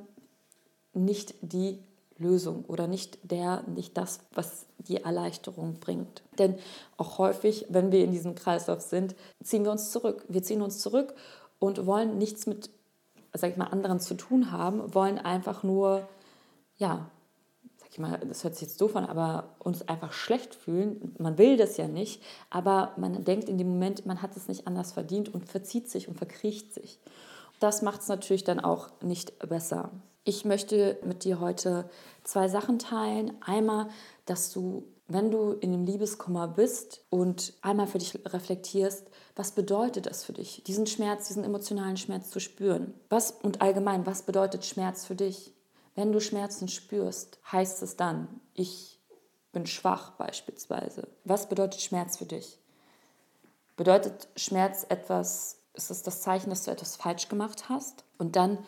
nicht 0.93 1.33
die 1.41 1.79
Lösung 2.19 2.65
oder 2.67 2.85
nicht 2.85 3.17
der, 3.23 3.63
nicht 3.63 3.97
das, 3.97 4.19
was 4.31 4.67
die 4.77 4.97
Erleichterung 4.97 5.79
bringt. 5.79 6.21
Denn 6.37 6.59
auch 6.97 7.17
häufig, 7.17 7.65
wenn 7.69 7.91
wir 7.91 8.03
in 8.03 8.11
diesem 8.11 8.35
Kreislauf 8.35 8.81
sind, 8.81 9.15
ziehen 9.43 9.63
wir 9.63 9.71
uns 9.71 9.89
zurück. 9.89 10.23
Wir 10.27 10.43
ziehen 10.43 10.61
uns 10.61 10.77
zurück 10.77 11.15
und 11.57 11.87
wollen 11.87 12.19
nichts 12.19 12.45
mit, 12.45 12.69
sag 13.33 13.49
ich 13.49 13.57
mal, 13.57 13.69
anderen 13.69 13.99
zu 13.99 14.13
tun 14.13 14.51
haben, 14.51 14.93
wollen 14.93 15.17
einfach 15.17 15.63
nur, 15.63 16.07
ja, 16.77 17.09
ich 17.91 17.97
mal, 17.97 18.19
das 18.19 18.43
hört 18.43 18.55
sich 18.55 18.67
jetzt 18.67 18.79
doof 18.81 18.95
an, 18.95 19.05
aber 19.05 19.55
uns 19.59 19.87
einfach 19.87 20.13
schlecht 20.13 20.53
fühlen. 20.53 21.15
Man 21.17 21.37
will 21.37 21.57
das 21.57 21.77
ja 21.77 21.87
nicht, 21.87 22.21
aber 22.49 22.93
man 22.97 23.23
denkt 23.23 23.49
in 23.49 23.57
dem 23.57 23.69
Moment, 23.69 24.05
man 24.05 24.21
hat 24.21 24.37
es 24.37 24.47
nicht 24.47 24.67
anders 24.67 24.91
verdient 24.91 25.33
und 25.33 25.49
verzieht 25.49 25.89
sich 25.89 26.07
und 26.07 26.15
verkriecht 26.15 26.73
sich. 26.73 26.99
Das 27.59 27.81
macht 27.81 28.01
es 28.01 28.07
natürlich 28.07 28.43
dann 28.43 28.59
auch 28.59 28.89
nicht 29.01 29.37
besser. 29.49 29.89
Ich 30.23 30.45
möchte 30.45 30.99
mit 31.03 31.23
dir 31.23 31.39
heute 31.39 31.89
zwei 32.23 32.47
Sachen 32.47 32.77
teilen. 32.77 33.33
Einmal, 33.41 33.87
dass 34.25 34.51
du, 34.51 34.83
wenn 35.07 35.31
du 35.31 35.53
in 35.53 35.71
dem 35.71 35.85
Liebeskummer 35.85 36.47
bist 36.47 37.03
und 37.09 37.53
einmal 37.61 37.87
für 37.87 37.97
dich 37.97 38.19
reflektierst, 38.25 39.07
was 39.35 39.51
bedeutet 39.53 40.05
das 40.05 40.23
für 40.23 40.33
dich, 40.33 40.63
diesen 40.65 40.85
Schmerz, 40.85 41.29
diesen 41.29 41.43
emotionalen 41.43 41.97
Schmerz 41.97 42.29
zu 42.29 42.39
spüren? 42.39 42.93
Was 43.09 43.31
und 43.31 43.61
allgemein, 43.61 44.05
was 44.05 44.21
bedeutet 44.21 44.65
Schmerz 44.65 45.05
für 45.05 45.15
dich? 45.15 45.53
Wenn 45.99 46.13
du 46.13 46.21
Schmerzen 46.21 46.69
spürst, 46.69 47.39
heißt 47.51 47.83
es 47.83 47.97
dann, 47.97 48.39
ich 48.53 49.01
bin 49.51 49.65
schwach 49.65 50.11
beispielsweise. 50.11 51.09
Was 51.25 51.49
bedeutet 51.49 51.81
Schmerz 51.81 52.15
für 52.15 52.25
dich? 52.25 52.57
Bedeutet 53.75 54.29
Schmerz 54.37 54.85
etwas, 54.87 55.57
ist 55.73 55.91
es 55.91 56.01
das 56.01 56.21
Zeichen, 56.21 56.51
dass 56.51 56.63
du 56.63 56.71
etwas 56.71 56.95
falsch 56.95 57.27
gemacht 57.27 57.67
hast? 57.67 58.05
Und 58.17 58.37
dann 58.37 58.59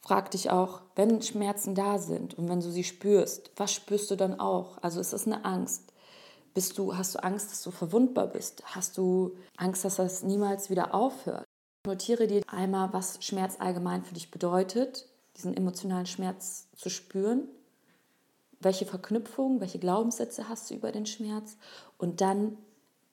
frag 0.00 0.32
dich 0.32 0.50
auch, 0.50 0.82
wenn 0.96 1.22
Schmerzen 1.22 1.76
da 1.76 2.00
sind 2.00 2.34
und 2.34 2.48
wenn 2.48 2.58
du 2.58 2.72
sie 2.72 2.82
spürst, 2.82 3.52
was 3.54 3.72
spürst 3.72 4.10
du 4.10 4.16
dann 4.16 4.40
auch? 4.40 4.76
Also 4.82 4.98
ist 4.98 5.12
es 5.12 5.28
eine 5.28 5.44
Angst? 5.44 5.92
Bist 6.54 6.76
du, 6.76 6.96
hast 6.96 7.14
du 7.14 7.22
Angst, 7.22 7.52
dass 7.52 7.62
du 7.62 7.70
verwundbar 7.70 8.26
bist? 8.26 8.64
Hast 8.64 8.98
du 8.98 9.36
Angst, 9.56 9.84
dass 9.84 9.94
das 9.94 10.24
niemals 10.24 10.70
wieder 10.70 10.92
aufhört? 10.92 11.44
Notiere 11.86 12.26
dir 12.26 12.42
einmal, 12.48 12.92
was 12.92 13.24
Schmerz 13.24 13.60
allgemein 13.60 14.02
für 14.02 14.14
dich 14.14 14.32
bedeutet 14.32 15.06
diesen 15.36 15.56
emotionalen 15.56 16.06
Schmerz 16.06 16.68
zu 16.76 16.90
spüren. 16.90 17.48
Welche 18.60 18.86
Verknüpfungen, 18.86 19.60
welche 19.60 19.78
Glaubenssätze 19.78 20.48
hast 20.48 20.70
du 20.70 20.74
über 20.74 20.92
den 20.92 21.06
Schmerz? 21.06 21.56
Und 21.98 22.20
dann, 22.20 22.58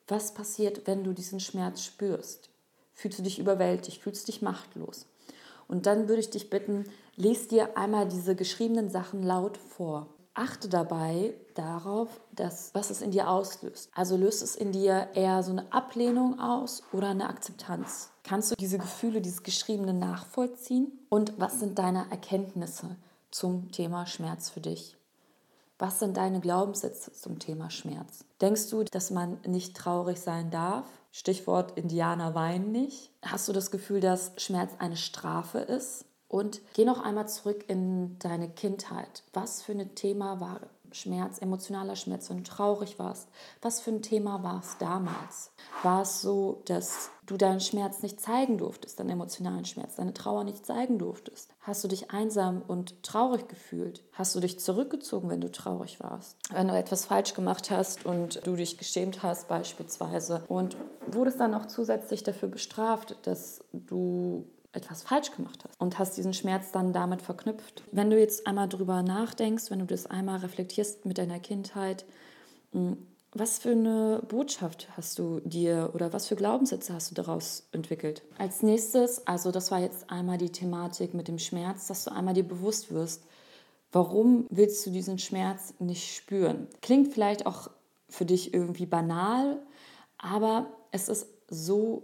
was 0.08 0.34
passiert, 0.34 0.88
wenn 0.88 1.04
du 1.04 1.14
diesen 1.14 1.40
Schmerz 1.40 1.82
spürst? 1.84 2.50
Fühlst 2.94 3.20
du 3.20 3.24
dich 3.24 3.40
überwältigt? 3.40 4.02
Fühlst 4.02 4.28
du 4.28 4.32
dich 4.32 4.42
machtlos? 4.42 5.06
Und 5.68 5.86
dann 5.86 6.08
würde 6.08 6.22
ich 6.22 6.30
dich 6.30 6.50
bitten, 6.50 6.86
lest 7.16 7.52
dir 7.52 7.78
einmal 7.78 8.08
diese 8.08 8.36
geschriebenen 8.36 8.90
Sachen 8.90 9.24
laut 9.24 9.58
vor. 9.58 10.08
Achte 10.38 10.70
dabei 10.70 11.34
darauf, 11.56 12.10
dass, 12.32 12.70
was 12.76 12.92
es 12.92 13.02
in 13.02 13.10
dir 13.10 13.28
auslöst. 13.28 13.90
Also 13.96 14.16
löst 14.18 14.44
es 14.44 14.56
in 14.56 14.72
dir 14.72 15.08
eher 15.16 15.42
so 15.42 15.50
eine 15.50 15.74
Ablehnung 15.74 16.40
aus 16.40 16.84
oder 16.94 17.10
eine 17.10 17.28
Akzeptanz. 17.28 18.12
Kannst 18.24 18.52
du 18.52 18.56
diese 18.56 18.78
Gefühle, 18.78 19.20
dieses 19.20 19.42
Geschriebene 19.42 19.96
nachvollziehen? 19.96 20.92
Und 21.10 21.34
was 21.40 21.60
sind 21.60 21.80
deine 21.80 22.06
Erkenntnisse 22.12 22.98
zum 23.32 23.72
Thema 23.72 24.06
Schmerz 24.06 24.52
für 24.52 24.60
dich? 24.62 24.96
Was 25.80 25.98
sind 25.98 26.18
deine 26.18 26.40
Glaubenssätze 26.40 27.12
zum 27.14 27.40
Thema 27.40 27.72
Schmerz? 27.72 28.24
Denkst 28.40 28.70
du, 28.70 28.84
dass 28.84 29.10
man 29.10 29.40
nicht 29.44 29.76
traurig 29.76 30.20
sein 30.20 30.52
darf? 30.52 30.86
Stichwort 31.12 31.80
Indianer 31.80 32.36
weinen 32.36 32.72
nicht. 32.72 33.10
Hast 33.24 33.48
du 33.48 33.54
das 33.54 33.72
Gefühl, 33.72 34.02
dass 34.02 34.34
Schmerz 34.38 34.74
eine 34.78 34.98
Strafe 34.98 35.58
ist? 35.58 36.06
Und 36.28 36.62
geh 36.74 36.86
noch 36.86 37.02
einmal 37.02 37.28
zurück 37.28 37.66
in 37.68 38.20
deine 38.20 38.50
Kindheit. 38.50 39.24
Was 39.34 39.62
für 39.62 39.72
ein 39.72 39.96
Thema 39.96 40.40
war 40.40 40.62
Schmerz, 40.92 41.40
emotionaler 41.40 41.96
Schmerz, 41.96 42.30
wenn 42.30 42.38
du 42.38 42.44
traurig 42.44 43.00
warst. 43.00 43.28
Was 43.62 43.82
für 43.82 43.92
ein 43.92 44.02
Thema 44.02 44.44
war 44.44 44.62
es 44.64 44.78
damals? 44.78 45.52
War 45.84 46.02
es 46.02 46.22
so, 46.22 46.62
dass 46.66 47.12
du 47.26 47.38
deinen 47.38 47.60
Schmerz 47.60 48.02
nicht 48.02 48.22
zeigen 48.22 48.58
durftest, 48.58 49.00
deinen 49.00 49.10
emotionalen 49.10 49.66
Schmerz, 49.66 49.96
deine 49.96 50.14
Trauer 50.14 50.44
nicht 50.44 50.66
zeigen 50.66 50.98
durftest? 50.98 51.50
Hast 51.60 51.84
du 51.84 51.88
dich 51.88 52.12
einsam 52.12 52.62
und 52.66 53.04
traurig 53.04 53.48
gefühlt? 53.48 54.04
Hast 54.14 54.34
du 54.36 54.40
dich 54.40 54.60
zurückgezogen, 54.60 55.30
wenn 55.30 55.42
du 55.42 55.52
traurig 55.52 56.00
warst? 56.00 56.38
Wenn 56.52 56.70
du 56.70 56.78
etwas 56.78 57.06
falsch 57.06 57.34
gemacht 57.34 57.70
hast 57.70 58.06
und 58.06 58.46
du 58.48 58.56
dich 58.56 58.78
geschämt 58.78 59.24
hast 59.24 59.48
beispielsweise 59.48 60.44
und 60.48 60.78
wurdest 61.08 61.40
dann 61.40 61.54
auch 61.54 61.68
zusätzlich 61.68 62.24
dafür 62.24 62.50
bestraft, 62.50 63.18
dass 63.24 63.64
du 63.74 64.46
etwas 64.78 65.04
falsch 65.04 65.32
gemacht 65.36 65.64
hast 65.66 65.80
und 65.80 66.00
hast 66.00 66.18
diesen 66.18 66.34
Schmerz 66.34 66.72
dann 66.72 66.94
damit 66.94 67.22
verknüpft. 67.22 67.84
Wenn 67.92 68.10
du 68.10 68.20
jetzt 68.20 68.48
einmal 68.48 68.70
drüber 68.70 69.04
nachdenkst, 69.04 69.70
wenn 69.70 69.80
du 69.80 69.86
das 69.86 70.06
einmal 70.06 70.40
reflektierst 70.40 71.06
mit 71.06 71.18
deiner 71.18 71.40
Kindheit, 71.40 72.06
hm, 72.72 72.98
was 73.34 73.60
für 73.60 73.72
eine 73.72 74.22
Botschaft 74.28 74.88
hast 74.96 75.20
du 75.20 75.42
dir 75.42 75.92
oder 75.94 76.14
was 76.14 76.28
für 76.28 76.36
Glaubenssätze 76.36 76.94
hast 76.94 77.12
du 77.12 77.16
daraus 77.16 77.68
entwickelt? 77.72 78.24
Als 78.38 78.64
nächstes, 78.64 79.28
also 79.28 79.52
das 79.52 79.70
war 79.70 79.80
jetzt 79.80 80.10
einmal 80.10 80.38
die 80.38 80.52
Thematik 80.52 81.14
mit 81.14 81.28
dem 81.28 81.38
Schmerz, 81.38 81.88
dass 81.88 82.06
du 82.06 82.12
einmal 82.12 82.34
dir 82.34 82.48
bewusst 82.48 82.92
wirst, 82.92 83.24
warum 83.92 84.48
willst 84.50 84.86
du 84.86 84.92
diesen 84.92 85.20
Schmerz 85.20 85.74
nicht 85.80 86.16
spüren? 86.16 86.68
Klingt 86.82 87.14
vielleicht 87.14 87.46
auch 87.46 87.70
für 88.10 88.26
dich 88.26 88.54
irgendwie 88.54 88.86
banal, 88.86 89.62
aber 90.18 90.68
es 90.92 91.10
ist 91.10 91.28
so, 91.50 92.04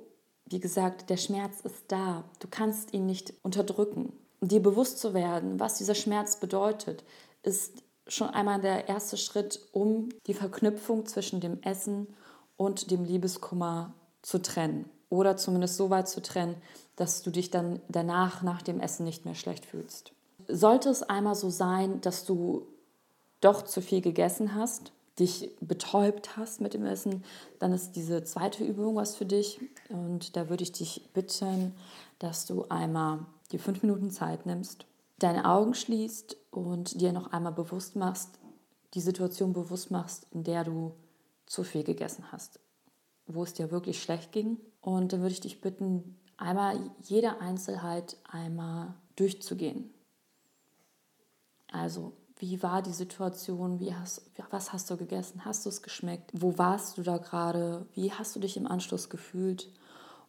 wie 0.53 0.59
gesagt, 0.59 1.09
der 1.09 1.17
Schmerz 1.17 1.61
ist 1.61 1.83
da. 1.87 2.23
Du 2.39 2.47
kannst 2.49 2.93
ihn 2.93 3.07
nicht 3.07 3.33
unterdrücken. 3.41 4.13
Dir 4.39 4.61
bewusst 4.61 4.99
zu 4.99 5.15
werden, 5.15 5.59
was 5.59 5.79
dieser 5.79 5.95
Schmerz 5.95 6.39
bedeutet, 6.39 7.03
ist 7.41 7.83
schon 8.07 8.29
einmal 8.29 8.61
der 8.61 8.87
erste 8.87 9.17
Schritt, 9.17 9.59
um 9.71 10.09
die 10.27 10.35
Verknüpfung 10.35 11.07
zwischen 11.07 11.39
dem 11.39 11.61
Essen 11.63 12.07
und 12.55 12.91
dem 12.91 13.03
Liebeskummer 13.03 13.95
zu 14.21 14.41
trennen. 14.41 14.89
Oder 15.09 15.37
zumindest 15.37 15.75
so 15.75 15.89
weit 15.89 16.07
zu 16.07 16.21
trennen, 16.21 16.55
dass 16.95 17.23
du 17.23 17.31
dich 17.31 17.49
dann 17.49 17.81
danach, 17.87 18.43
nach 18.43 18.61
dem 18.61 18.79
Essen 18.79 19.05
nicht 19.05 19.25
mehr 19.25 19.35
schlecht 19.35 19.65
fühlst. 19.65 20.11
Sollte 20.47 20.89
es 20.89 21.01
einmal 21.01 21.35
so 21.35 21.49
sein, 21.49 21.99
dass 22.01 22.25
du 22.25 22.67
doch 23.41 23.63
zu 23.63 23.81
viel 23.81 24.01
gegessen 24.01 24.53
hast, 24.53 24.91
dich 25.19 25.51
betäubt 25.61 26.37
hast 26.37 26.59
mit 26.59 26.73
dem 26.73 26.85
Essen, 26.85 27.23
dann 27.59 27.71
ist 27.71 27.91
diese 27.91 28.23
zweite 28.23 28.63
Übung 28.63 28.95
was 28.95 29.15
für 29.15 29.25
dich. 29.25 29.59
Und 29.89 30.35
da 30.35 30.49
würde 30.49 30.63
ich 30.63 30.71
dich 30.71 31.09
bitten, 31.13 31.73
dass 32.19 32.45
du 32.45 32.65
einmal 32.69 33.25
die 33.51 33.59
fünf 33.59 33.83
Minuten 33.83 34.09
Zeit 34.09 34.45
nimmst 34.45 34.85
deine 35.23 35.45
Augen 35.45 35.73
schließt 35.73 36.35
und 36.51 36.99
dir 36.99 37.13
noch 37.13 37.31
einmal 37.31 37.53
bewusst 37.53 37.95
machst, 37.95 38.39
die 38.93 39.01
Situation 39.01 39.53
bewusst 39.53 39.89
machst, 39.89 40.27
in 40.31 40.43
der 40.43 40.65
du 40.65 40.93
zu 41.45 41.63
viel 41.63 41.83
gegessen 41.83 42.31
hast, 42.31 42.59
wo 43.25 43.43
es 43.43 43.53
dir 43.53 43.71
wirklich 43.71 44.01
schlecht 44.01 44.33
ging. 44.33 44.57
Und 44.81 45.13
dann 45.13 45.21
würde 45.21 45.33
ich 45.33 45.39
dich 45.39 45.61
bitten, 45.61 46.19
einmal 46.35 46.77
jede 47.01 47.39
Einzelheit 47.39 48.17
einmal 48.29 48.95
durchzugehen. 49.15 49.93
Also, 51.71 52.11
wie 52.43 52.61
war 52.61 52.81
die 52.81 52.91
Situation? 52.91 53.79
Wie 53.79 53.95
hast, 53.95 54.21
was 54.49 54.73
hast 54.73 54.89
du 54.91 54.97
gegessen? 54.97 55.45
Hast 55.45 55.65
du 55.65 55.69
es 55.69 55.81
geschmeckt? 55.81 56.29
Wo 56.33 56.57
warst 56.57 56.97
du 56.97 57.01
da 57.01 57.17
gerade? 57.17 57.85
Wie 57.93 58.11
hast 58.11 58.35
du 58.35 58.41
dich 58.41 58.57
im 58.57 58.67
Anschluss 58.67 59.09
gefühlt? 59.09 59.71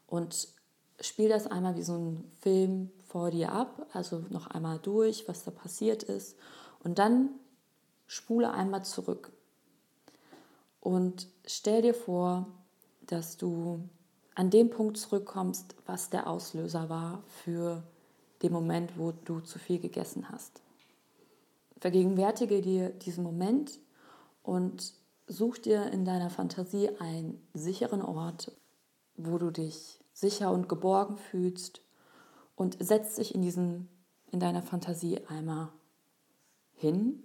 Und 0.07 0.47
spiel 1.01 1.29
das 1.29 1.49
einmal 1.49 1.75
wie 1.75 1.83
so 1.83 1.97
ein 1.97 2.31
Film 2.41 2.93
vor 3.03 3.33
dir 3.33 3.51
ab, 3.51 3.89
also 3.93 4.25
noch 4.31 4.47
einmal 4.47 4.79
durch, 4.79 5.27
was 5.27 5.43
da 5.43 5.51
passiert 5.51 6.05
ist. 6.05 6.37
Und 6.85 7.01
dann 7.01 7.31
spule 8.07 8.53
einmal 8.53 8.85
zurück. 8.85 9.33
Und 10.79 11.27
stell 11.45 11.83
dir 11.83 11.95
vor, 11.95 12.47
dass 13.09 13.39
du 13.39 13.89
an 14.37 14.51
dem 14.51 14.71
Punkt 14.71 14.99
zurückkommst, 14.99 15.75
was 15.85 16.11
der 16.11 16.29
Auslöser 16.29 16.89
war 16.89 17.25
für 17.43 17.83
den 18.43 18.53
Moment, 18.53 18.97
wo 18.99 19.11
du 19.11 19.41
zu 19.41 19.59
viel 19.59 19.81
gegessen 19.81 20.29
hast. 20.31 20.64
Vergegenwärtige 21.85 22.63
dir 22.63 22.89
diesen 22.89 23.23
Moment 23.23 23.79
und 24.43 24.95
such 25.27 25.59
dir 25.59 25.93
in 25.93 26.07
deiner 26.07 26.31
Fantasie 26.31 26.89
einen 26.99 27.47
sicheren 27.53 28.01
Ort, 28.01 28.53
wo 29.19 29.37
du 29.37 29.51
dich 29.51 30.01
sicher 30.15 30.51
und 30.51 30.67
geborgen 30.67 31.19
fühlst 31.19 31.83
und 32.57 32.79
setz 32.81 33.17
dich 33.17 33.35
in, 33.35 33.43
diesen, 33.43 33.91
in 34.33 34.41
deiner 34.41 34.63
Fantasie 34.63 35.21
einmal 35.29 35.69
hin, 36.73 37.23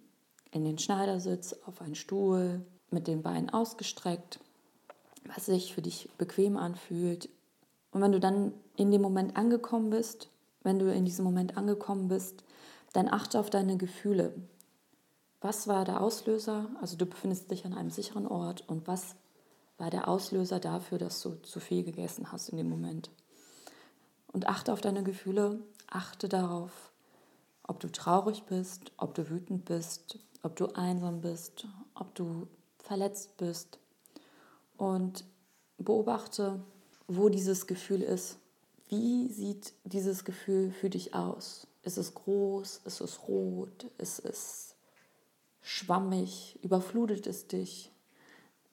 in 0.52 0.66
den 0.66 0.78
Schneidersitz, 0.78 1.56
auf 1.66 1.82
einen 1.82 1.96
Stuhl, 1.96 2.66
mit 2.92 3.08
den 3.08 3.22
Beinen 3.22 3.50
ausgestreckt, 3.50 4.42
was 5.24 5.46
sich 5.46 5.74
für 5.74 5.82
dich 5.82 6.10
bequem 6.18 6.58
anfühlt. 6.58 7.30
Und 7.92 8.02
wenn 8.02 8.12
du 8.12 8.20
dann 8.20 8.52
in 8.76 8.92
dem 8.92 9.04
Moment 9.04 9.38
angekommen 9.38 9.90
bist, 9.90 10.30
wenn 10.64 10.80
du 10.80 10.94
in 10.94 11.06
diesem 11.06 11.24
Moment 11.24 11.56
angekommen 11.56 12.10
bist, 12.10 12.44
dann 12.94 13.08
achte 13.08 13.40
auf 13.40 13.50
deine 13.50 13.78
Gefühle. 13.78 14.34
Was 15.42 15.68
war 15.68 15.86
der 15.86 16.02
Auslöser? 16.02 16.70
Also 16.82 16.98
du 16.98 17.06
befindest 17.06 17.50
dich 17.52 17.66
an 17.66 17.74
einem 17.74 17.92
sicheren 17.92 18.28
Ort 18.28 18.68
und 18.68 18.88
was 18.88 19.16
war 19.78 19.90
der 19.90 20.08
Auslöser 20.08 20.60
dafür, 20.60 20.98
dass 20.98 21.22
du 21.22 21.36
zu 21.42 21.60
viel 21.60 21.84
gegessen 21.84 22.32
hast 22.32 22.50
in 22.50 22.58
dem 22.58 22.70
Moment. 22.70 23.10
Und 24.28 24.48
achte 24.48 24.74
auf 24.74 24.82
deine 24.82 25.04
Gefühle, 25.04 25.60
achte 25.88 26.28
darauf, 26.28 26.92
ob 27.64 27.80
du 27.80 27.92
traurig 27.92 28.44
bist, 28.44 28.92
ob 28.98 29.16
du 29.16 29.30
wütend 29.30 29.66
bist, 29.66 30.20
ob 30.44 30.56
du 30.56 30.68
einsam 30.74 31.22
bist, 31.22 31.68
ob 31.96 32.14
du 32.16 32.48
verletzt 32.80 33.38
bist. 33.38 33.80
Und 34.78 35.24
beobachte, 35.78 36.60
wo 37.08 37.30
dieses 37.30 37.68
Gefühl 37.68 38.02
ist. 38.02 38.38
Wie 38.88 39.30
sieht 39.30 39.74
dieses 39.84 40.26
Gefühl 40.26 40.72
für 40.72 40.90
dich 40.90 41.14
aus? 41.14 41.68
Ist 41.84 41.98
es 41.98 42.14
groß? 42.14 42.82
Ist 42.86 43.02
es 43.02 43.28
rot? 43.28 43.86
Ist 43.98 44.20
es 44.20 44.76
schwammig? 45.62 46.60
Überflutet 46.62 47.28
es 47.28 47.48
dich? 47.48 47.92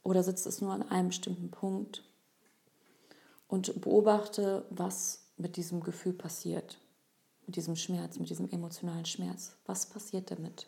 Oder 0.03 0.23
sitzt 0.23 0.47
es 0.47 0.61
nur 0.61 0.73
an 0.73 0.83
einem 0.83 1.09
bestimmten 1.09 1.51
Punkt? 1.51 2.03
Und 3.49 3.81
beobachte, 3.81 4.67
was 4.71 5.27
mit 5.37 5.57
diesem 5.57 5.83
Gefühl 5.83 6.13
passiert, 6.13 6.79
mit 7.47 7.57
diesem 7.57 7.77
Schmerz, 7.77 8.19
mit 8.19 8.31
diesem 8.31 8.51
emotionalen 8.51 9.05
Schmerz. 9.05 9.57
Was 9.67 9.87
passiert 9.87 10.31
damit? 10.31 10.67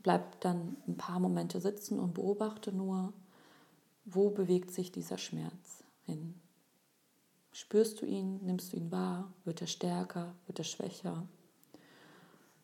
Bleib 0.00 0.40
dann 0.40 0.76
ein 0.86 0.96
paar 0.96 1.18
Momente 1.18 1.60
sitzen 1.60 1.98
und 1.98 2.14
beobachte 2.14 2.72
nur, 2.72 3.12
wo 4.04 4.30
bewegt 4.30 4.70
sich 4.70 4.92
dieser 4.92 5.18
Schmerz 5.18 5.82
hin. 6.04 6.40
Spürst 7.58 8.00
du 8.00 8.06
ihn, 8.06 8.38
nimmst 8.44 8.72
du 8.72 8.76
ihn 8.76 8.92
wahr, 8.92 9.32
wird 9.42 9.60
er 9.60 9.66
stärker, 9.66 10.32
wird 10.46 10.60
er 10.60 10.64
schwächer? 10.64 11.26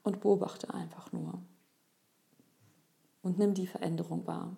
Und 0.05 0.21
beobachte 0.21 0.73
einfach 0.73 1.11
nur. 1.11 1.43
Und 3.21 3.37
nimm 3.37 3.55
die 3.55 3.67
Veränderung 3.67 4.25
wahr. 4.29 4.57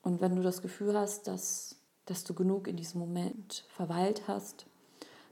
Und 0.00 0.22
wenn 0.22 0.34
du 0.34 0.40
das 0.40 0.62
Gefühl 0.62 0.96
hast, 0.96 1.26
dass, 1.26 1.76
dass 2.06 2.24
du 2.24 2.32
genug 2.32 2.68
in 2.68 2.78
diesem 2.78 3.00
Moment 3.00 3.66
verweilt 3.68 4.28
hast, 4.28 4.64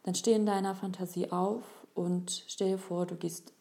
dann 0.03 0.15
steh 0.15 0.35
in 0.35 0.45
deiner 0.45 0.75
Fantasie 0.75 1.33
auf 1.33 1.65
und 1.95 2.45
stell 2.49 2.73
dir 2.73 2.79
vor, 2.79 3.07
du 3.07 3.17
gehst 3.17 3.55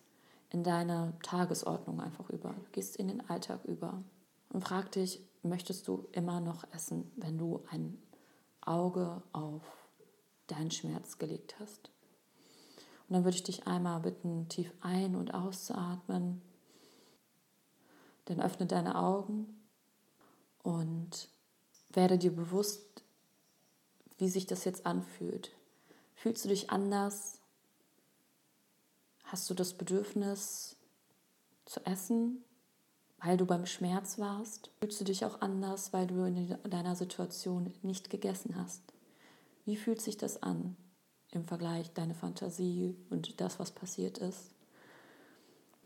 in 0.50 0.65
deine 0.65 1.13
Tagesordnung 1.24 2.01
einfach 2.01 2.29
über, 2.29 2.50
du 2.50 2.71
gehst 2.74 2.98
in 2.98 3.07
den 3.07 3.29
Alltag 3.29 3.63
über 3.63 4.03
und 4.50 4.65
frag 4.65 4.91
dich, 4.91 5.21
möchtest 5.43 5.88
du 5.88 6.10
immer 6.12 6.41
noch 6.41 6.65
essen, 6.74 7.10
wenn 7.15 7.38
du 7.38 7.63
ein 7.69 7.98
Auge 8.65 9.21
auf 9.33 9.61
deinen 10.47 10.71
Schmerz 10.71 11.17
gelegt 11.17 11.55
hast? 11.59 11.89
Und 13.07 13.15
dann 13.15 13.23
würde 13.23 13.35
ich 13.35 13.43
dich 13.43 13.67
einmal 13.67 13.99
bitten, 13.99 14.47
tief 14.47 14.71
ein- 14.81 15.15
und 15.15 15.33
auszuatmen. 15.33 16.41
Dann 18.25 18.39
öffne 18.39 18.67
deine 18.67 18.95
Augen 18.95 19.61
und 20.63 21.29
werde 21.89 22.17
dir 22.17 22.33
bewusst, 22.33 23.03
wie 24.17 24.29
sich 24.29 24.45
das 24.45 24.63
jetzt 24.63 24.85
anfühlt. 24.85 25.51
Fühlst 26.15 26.45
du 26.45 26.49
dich 26.49 26.69
anders? 26.69 27.39
Hast 29.23 29.49
du 29.49 29.53
das 29.53 29.73
Bedürfnis 29.73 30.75
zu 31.65 31.85
essen, 31.85 32.43
weil 33.23 33.37
du 33.37 33.45
beim 33.45 33.65
Schmerz 33.65 34.17
warst? 34.19 34.71
Fühlst 34.81 34.99
du 34.99 35.05
dich 35.05 35.25
auch 35.25 35.41
anders, 35.41 35.93
weil 35.93 36.07
du 36.07 36.23
in 36.23 36.57
deiner 36.69 36.95
Situation 36.95 37.73
nicht 37.83 38.09
gegessen 38.09 38.55
hast? 38.55 38.81
Wie 39.65 39.75
fühlt 39.75 40.01
sich 40.01 40.17
das 40.17 40.41
an 40.41 40.75
im 41.31 41.45
Vergleich 41.45 41.91
deine 41.93 42.15
Fantasie 42.15 42.95
und 43.09 43.39
das, 43.39 43.59
was 43.59 43.71
passiert 43.71 44.17
ist? 44.17 44.51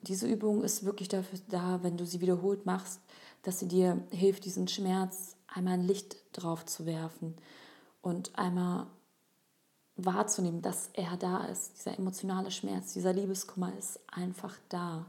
Diese 0.02 0.28
Übung 0.28 0.64
ist 0.64 0.86
wirklich 0.86 1.10
dafür 1.10 1.40
da, 1.50 1.84
wenn 1.84 1.98
du 1.98 2.06
sie 2.06 2.22
wiederholt 2.22 2.66
machst, 2.66 3.02
dass 3.42 3.60
sie 3.60 3.68
dir 3.68 4.02
hilft, 4.12 4.46
diesen 4.46 4.68
Schmerz 4.68 5.36
einmal 5.48 5.74
ein 5.74 5.88
Licht 5.88 6.18
drauf 6.32 6.66
zu 6.66 6.86
werfen 6.86 7.36
und 8.02 8.38
einmal 8.38 8.88
wahrzunehmen, 9.98 10.62
dass 10.62 10.90
er 10.94 11.18
da 11.18 11.46
ist. 11.46 11.78
Dieser 11.78 11.98
emotionale 11.98 12.52
Schmerz, 12.52 12.94
dieser 12.94 13.14
Liebeskummer 13.14 13.76
ist 13.78 14.00
einfach 14.12 14.56
da. 14.70 15.06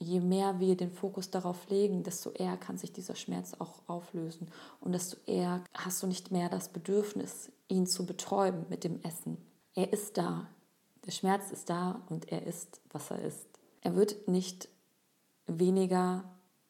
Je 0.00 0.20
mehr 0.20 0.60
wir 0.60 0.76
den 0.76 0.92
Fokus 0.92 1.30
darauf 1.30 1.68
legen, 1.68 2.04
desto 2.04 2.30
eher 2.30 2.56
kann 2.56 2.78
sich 2.78 2.92
dieser 2.92 3.16
Schmerz 3.16 3.54
auch 3.58 3.82
auflösen 3.88 4.48
und 4.80 4.92
desto 4.92 5.16
eher 5.26 5.64
hast 5.74 6.02
du 6.02 6.06
nicht 6.06 6.30
mehr 6.30 6.48
das 6.48 6.68
Bedürfnis, 6.68 7.50
ihn 7.66 7.86
zu 7.86 8.06
betäuben 8.06 8.64
mit 8.68 8.84
dem 8.84 9.02
Essen. 9.02 9.38
Er 9.74 9.92
ist 9.92 10.16
da. 10.16 10.46
Der 11.04 11.10
Schmerz 11.10 11.50
ist 11.50 11.68
da 11.68 12.02
und 12.08 12.30
er 12.30 12.46
ist, 12.46 12.80
was 12.92 13.10
er 13.10 13.22
ist. 13.22 13.46
Er 13.80 13.96
wird 13.96 14.28
nicht 14.28 14.68
weniger, 15.46 16.24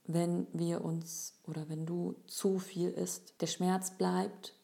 wenn 0.05 0.47
wir 0.55 0.83
uns 0.83 1.35
oder 1.47 1.69
wenn 1.69 1.85
du 1.85 2.15
zu 2.27 2.59
viel 2.59 2.91
isst. 2.91 3.35
Der 3.43 3.47
Schmerz 3.47 3.91
bleibt 3.91 4.55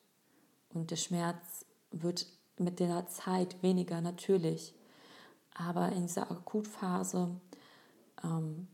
und 0.70 0.90
der 0.90 0.96
Schmerz 0.96 1.66
wird 1.90 2.26
mit 2.56 2.80
der 2.80 3.06
Zeit 3.08 3.62
weniger 3.62 4.00
natürlich. 4.00 4.74
Aber 5.54 5.92
in 5.92 6.06
dieser 6.06 6.30
Akutphase 6.30 7.30
ähm, 8.22 8.68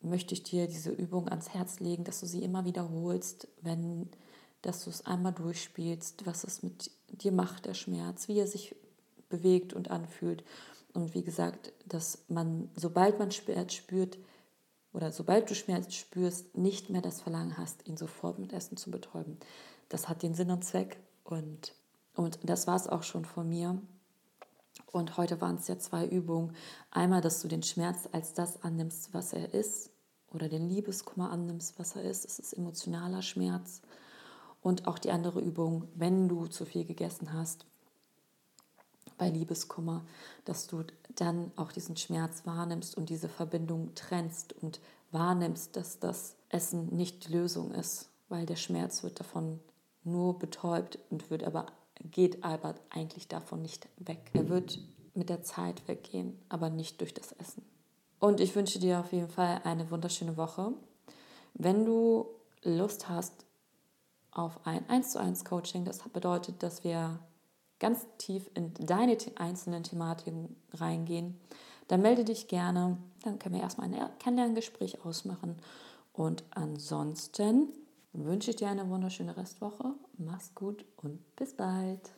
möchte 0.00 0.34
ich 0.34 0.42
dir 0.42 0.66
diese 0.66 0.90
Übung 0.90 1.28
ans 1.28 1.50
Herz 1.50 1.80
legen, 1.80 2.04
dass 2.04 2.20
du 2.20 2.26
sie 2.26 2.42
immer 2.42 2.64
wiederholst, 2.64 3.48
wenn, 3.60 4.08
dass 4.62 4.84
du 4.84 4.90
es 4.90 5.06
einmal 5.06 5.32
durchspielst, 5.32 6.26
was 6.26 6.44
es 6.44 6.62
mit 6.62 6.90
dir 7.08 7.32
macht, 7.32 7.66
der 7.66 7.74
Schmerz, 7.74 8.28
wie 8.28 8.38
er 8.38 8.46
sich 8.46 8.76
bewegt 9.28 9.72
und 9.72 9.90
anfühlt. 9.90 10.44
Und 10.94 11.14
wie 11.14 11.22
gesagt, 11.22 11.72
dass 11.86 12.24
man, 12.28 12.70
sobald 12.74 13.18
man 13.18 13.30
Schmerz 13.30 13.74
spürt, 13.74 14.18
oder 14.92 15.12
sobald 15.12 15.50
du 15.50 15.54
Schmerz 15.54 15.94
spürst, 15.94 16.56
nicht 16.56 16.90
mehr 16.90 17.02
das 17.02 17.20
Verlangen 17.20 17.58
hast, 17.58 17.86
ihn 17.86 17.96
sofort 17.96 18.38
mit 18.38 18.52
Essen 18.52 18.76
zu 18.76 18.90
betäuben. 18.90 19.38
Das 19.88 20.08
hat 20.08 20.22
den 20.22 20.34
Sinn 20.34 20.50
und 20.50 20.64
Zweck 20.64 20.98
und, 21.24 21.74
und 22.14 22.38
das 22.42 22.66
war 22.66 22.76
es 22.76 22.88
auch 22.88 23.02
schon 23.02 23.24
von 23.24 23.48
mir. 23.48 23.80
Und 24.92 25.16
heute 25.16 25.40
waren 25.40 25.56
es 25.56 25.68
ja 25.68 25.78
zwei 25.78 26.06
Übungen. 26.06 26.54
Einmal, 26.90 27.20
dass 27.20 27.40
du 27.40 27.48
den 27.48 27.62
Schmerz 27.62 28.08
als 28.12 28.32
das 28.32 28.62
annimmst, 28.62 29.12
was 29.12 29.32
er 29.32 29.52
ist, 29.54 29.90
oder 30.32 30.48
den 30.48 30.68
Liebeskummer 30.68 31.30
annimmst, 31.30 31.78
was 31.78 31.96
er 31.96 32.02
ist. 32.02 32.24
Es 32.24 32.38
ist 32.38 32.52
emotionaler 32.52 33.22
Schmerz. 33.22 33.80
Und 34.60 34.86
auch 34.86 34.98
die 34.98 35.10
andere 35.10 35.40
Übung, 35.40 35.88
wenn 35.94 36.28
du 36.28 36.46
zu 36.46 36.64
viel 36.64 36.84
gegessen 36.84 37.32
hast, 37.32 37.64
bei 39.16 39.28
Liebeskummer, 39.28 40.04
dass 40.44 40.66
du 40.66 40.84
dann 41.16 41.50
auch 41.56 41.72
diesen 41.72 41.96
Schmerz 41.96 42.46
wahrnimmst 42.46 42.96
und 42.96 43.08
diese 43.08 43.28
Verbindung 43.28 43.94
trennst 43.94 44.52
und 44.52 44.80
wahrnimmst, 45.10 45.76
dass 45.76 45.98
das 45.98 46.36
Essen 46.48 46.94
nicht 46.94 47.26
die 47.26 47.32
Lösung 47.32 47.72
ist, 47.72 48.10
weil 48.28 48.46
der 48.46 48.56
Schmerz 48.56 49.02
wird 49.02 49.18
davon 49.18 49.60
nur 50.04 50.38
betäubt 50.38 50.98
und 51.10 51.30
wird 51.30 51.42
aber 51.44 51.66
geht 52.04 52.44
aber 52.44 52.74
eigentlich 52.90 53.28
davon 53.28 53.62
nicht 53.62 53.88
weg. 53.98 54.30
Er 54.32 54.48
wird 54.48 54.78
mit 55.14 55.28
der 55.28 55.42
Zeit 55.42 55.86
weggehen, 55.88 56.38
aber 56.48 56.70
nicht 56.70 57.00
durch 57.00 57.14
das 57.14 57.32
Essen. 57.32 57.64
Und 58.20 58.40
ich 58.40 58.54
wünsche 58.54 58.78
dir 58.78 59.00
auf 59.00 59.12
jeden 59.12 59.28
Fall 59.28 59.60
eine 59.64 59.90
wunderschöne 59.90 60.36
Woche. 60.36 60.72
Wenn 61.54 61.84
du 61.84 62.26
Lust 62.62 63.08
hast 63.08 63.46
auf 64.30 64.66
ein 64.66 64.88
1 64.88 65.10
zu 65.10 65.20
1 65.20 65.44
Coaching, 65.44 65.84
das 65.84 66.00
bedeutet, 66.00 66.62
dass 66.62 66.84
wir 66.84 67.18
ganz 67.78 68.06
tief 68.18 68.50
in 68.54 68.74
deine 68.74 69.16
einzelnen 69.36 69.84
Thematiken 69.84 70.56
reingehen, 70.72 71.38
dann 71.86 72.02
melde 72.02 72.24
dich 72.24 72.48
gerne. 72.48 72.98
Dann 73.22 73.38
können 73.38 73.54
wir 73.54 73.62
erstmal 73.62 73.92
ein 73.92 74.18
Kennenlerngespräch 74.18 75.04
ausmachen. 75.04 75.56
Und 76.12 76.44
ansonsten 76.50 77.68
wünsche 78.12 78.50
ich 78.50 78.56
dir 78.56 78.68
eine 78.68 78.88
wunderschöne 78.88 79.36
Restwoche. 79.36 79.94
Mach's 80.16 80.54
gut 80.54 80.84
und 80.96 81.36
bis 81.36 81.54
bald. 81.56 82.17